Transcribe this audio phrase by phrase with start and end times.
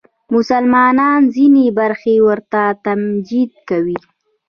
[0.27, 3.99] د مسلمانانو ځینې برخې ورته تمجید کوي